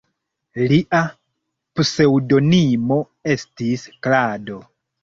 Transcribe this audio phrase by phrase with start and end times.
[0.71, 1.01] Lia
[1.81, 3.01] pseŭdonimo
[3.37, 4.61] estis "Klado".